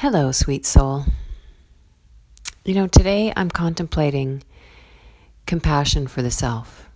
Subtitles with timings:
[0.00, 1.04] Hello, sweet soul.
[2.64, 4.42] You know, today I'm contemplating
[5.44, 6.88] compassion for the self,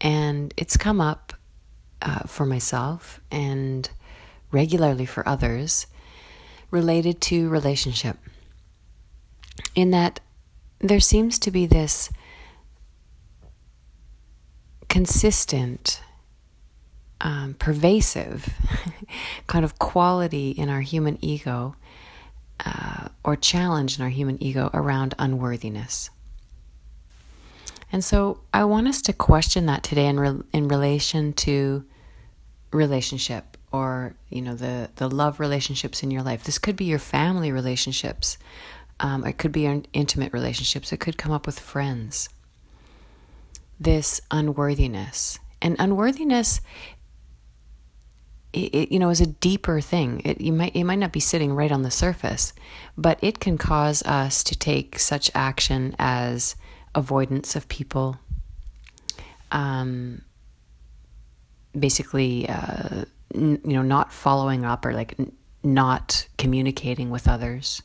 [0.00, 1.34] and it's come up
[2.00, 3.90] uh, for myself and
[4.50, 5.86] regularly for others
[6.70, 8.16] related to relationship.
[9.74, 10.20] In that
[10.78, 12.08] there seems to be this
[14.88, 16.00] consistent,
[17.20, 18.48] um, pervasive
[19.46, 21.76] kind of quality in our human ego
[22.64, 26.10] uh, or challenge in our human ego around unworthiness.
[27.92, 31.84] And so I want us to question that today in, re- in relation to
[32.72, 36.44] relationship or you know the the love relationships in your life.
[36.44, 38.38] This could be your family relationships.
[38.98, 40.92] Um, it could be your intimate relationships.
[40.92, 42.28] It could come up with friends.
[43.78, 46.60] This unworthiness and unworthiness
[48.56, 50.22] it, you know is a deeper thing.
[50.24, 52.52] It you might it might not be sitting right on the surface,
[52.96, 56.56] but it can cause us to take such action as
[56.94, 58.18] avoidance of people,
[59.52, 60.22] um,
[61.78, 67.82] basically, uh, n- you know, not following up or like n- not communicating with others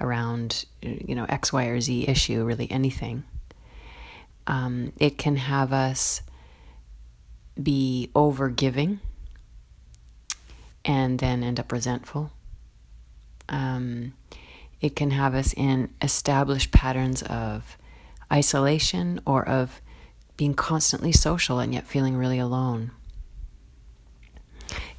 [0.00, 3.24] around you know X, Y, or Z issue, really anything.
[4.46, 6.22] Um, it can have us
[7.62, 8.98] be over giving
[10.84, 12.32] and then end up resentful.
[13.48, 14.14] Um,
[14.80, 17.76] it can have us in established patterns of
[18.32, 19.80] isolation or of
[20.36, 22.90] being constantly social and yet feeling really alone.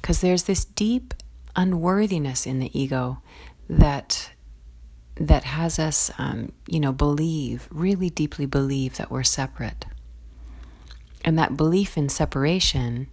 [0.00, 1.12] Because there's this deep
[1.56, 3.18] unworthiness in the ego
[3.68, 4.30] that
[5.16, 9.86] that has us, um, you know, believe, really deeply believe that we're separate.
[11.24, 13.06] And that belief in separation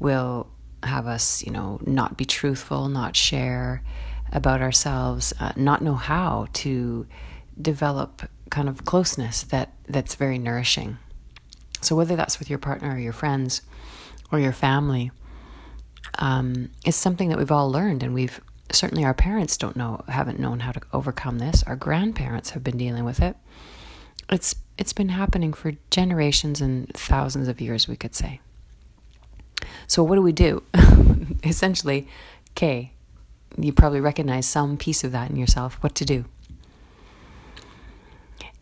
[0.00, 0.48] will
[0.82, 3.82] have us, you know, not be truthful, not share
[4.32, 7.06] about ourselves, uh, not know how to
[7.60, 10.98] develop kind of closeness that that's very nourishing.
[11.80, 13.62] So whether that's with your partner or your friends
[14.30, 15.10] or your family,
[16.18, 18.40] um, it's something that we've all learned, and we've
[18.72, 21.62] certainly our parents don't know, haven't known how to overcome this.
[21.64, 23.36] Our grandparents have been dealing with it.
[24.30, 28.40] It's it's been happening for generations and thousands of years, we could say.
[29.88, 30.62] So, what do we do?
[31.42, 32.06] Essentially,
[32.50, 32.92] okay,
[33.56, 36.26] you probably recognize some piece of that in yourself, what to do.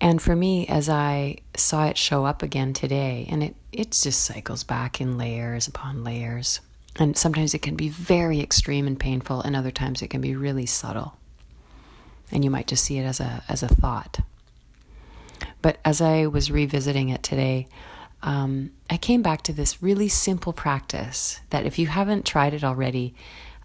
[0.01, 4.23] And for me, as I saw it show up again today, and it, it just
[4.23, 6.61] cycles back in layers upon layers.
[6.95, 10.37] And sometimes it can be very extreme and painful, and other times it can be
[10.37, 11.17] really subtle.
[12.31, 14.21] And you might just see it as a, as a thought.
[15.61, 17.67] But as I was revisiting it today,
[18.23, 22.65] um, I came back to this really simple practice that if you haven't tried it
[22.65, 23.15] already,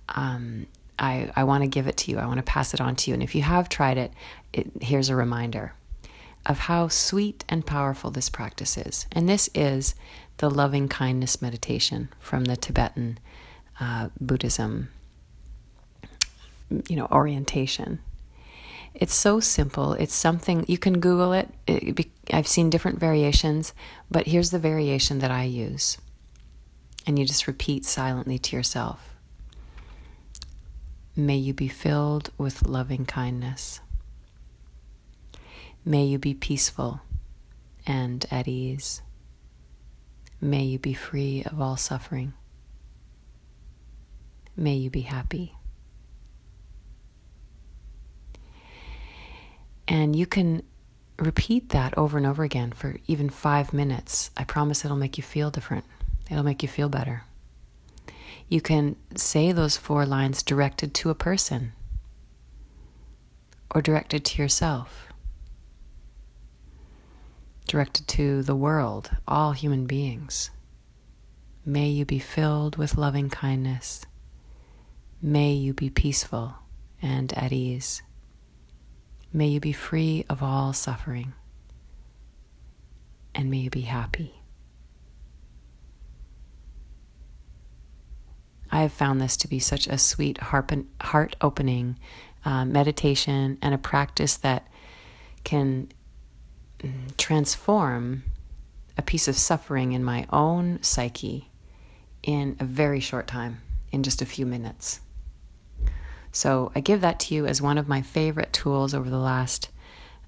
[0.09, 0.67] um,
[0.99, 2.19] I, I want to give it to you.
[2.19, 3.15] I want to pass it on to you.
[3.15, 4.11] And if you have tried it,
[4.53, 5.73] it, here's a reminder
[6.45, 9.07] of how sweet and powerful this practice is.
[9.11, 9.95] And this is
[10.37, 13.19] the loving kindness meditation from the Tibetan
[13.79, 14.89] uh, Buddhism,
[16.87, 17.99] you know, orientation.
[18.93, 19.93] It's so simple.
[19.93, 21.49] It's something you can Google it.
[21.65, 23.73] it be, I've seen different variations,
[24.09, 25.97] but here's the variation that I use.
[27.07, 29.11] And you just repeat silently to yourself
[31.15, 33.81] May you be filled with loving kindness.
[35.83, 37.01] May you be peaceful
[37.85, 39.01] and at ease.
[40.39, 42.33] May you be free of all suffering.
[44.55, 45.55] May you be happy.
[49.91, 50.63] And you can
[51.19, 54.31] repeat that over and over again for even five minutes.
[54.37, 55.83] I promise it'll make you feel different,
[56.29, 57.25] it'll make you feel better.
[58.47, 61.73] You can say those four lines directed to a person
[63.75, 65.07] or directed to yourself,
[67.67, 70.51] directed to the world, all human beings.
[71.65, 74.05] May you be filled with loving kindness.
[75.21, 76.53] May you be peaceful
[77.01, 78.01] and at ease.
[79.33, 81.33] May you be free of all suffering.
[83.33, 84.33] And may you be happy.
[88.71, 91.97] I have found this to be such a sweet, heart opening
[92.45, 94.67] uh, meditation and a practice that
[95.43, 95.89] can
[96.79, 98.23] mm, transform
[98.97, 101.49] a piece of suffering in my own psyche
[102.23, 103.61] in a very short time,
[103.91, 105.01] in just a few minutes.
[106.31, 109.69] So I give that to you as one of my favorite tools over the last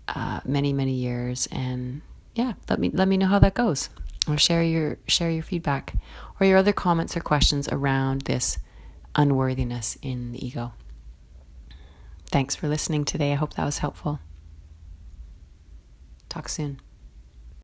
[0.07, 2.01] uh, many many years, and
[2.35, 3.89] yeah, let me let me know how that goes,
[4.27, 5.95] or share your share your feedback
[6.39, 8.57] or your other comments or questions around this
[9.15, 10.73] unworthiness in the ego.
[12.31, 13.31] Thanks for listening today.
[13.31, 14.19] I hope that was helpful.
[16.29, 16.81] Talk soon.